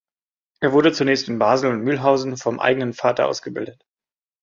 Er 0.61 0.71
wurde 0.73 0.93
zunächst 0.93 1.29
in 1.29 1.37
Basel 1.37 1.71
und 1.71 1.83
Mülhausen 1.83 2.35
vom 2.35 2.59
eigenen 2.59 2.93
Vater 2.95 3.27
ausgebildet. 3.27 3.85